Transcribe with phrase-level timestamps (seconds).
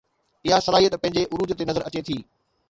[0.47, 2.17] اها صلاحيت پنهنجي عروج تي نظر اچي ٿي